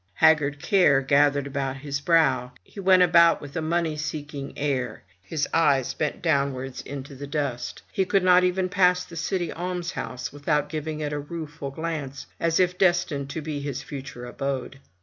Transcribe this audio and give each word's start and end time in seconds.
Haggard 0.15 0.59
care 0.59 1.01
gathered 1.01 1.45
about 1.45 1.75
his 1.77 2.01
brow; 2.01 2.53
he 2.63 2.79
went 2.79 3.03
about 3.03 3.39
with 3.39 3.55
a 3.55 3.61
money 3.61 3.95
seeking 3.95 4.51
air, 4.57 5.03
his 5.21 5.47
eyes 5.53 5.93
bent 5.93 6.23
downwards 6.23 6.81
into 6.81 7.13
the 7.13 7.27
dust. 7.27 7.83
He 7.91 8.03
could 8.03 8.23
not 8.23 8.43
even 8.43 8.67
pass 8.67 9.05
the 9.05 9.15
city 9.15 9.53
almshouse 9.53 10.33
without 10.33 10.69
giving 10.69 11.01
it 11.01 11.13
a 11.13 11.19
rueful 11.19 11.69
glance, 11.69 12.25
as 12.39 12.59
if 12.59 12.79
destined 12.79 13.29
to 13.29 13.43
be 13.43 13.59
his 13.59 13.83
future 13.83 14.25
abode. 14.25 14.79